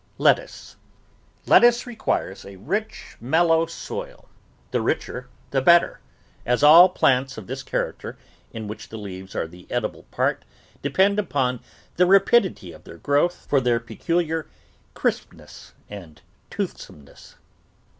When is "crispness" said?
14.95-15.73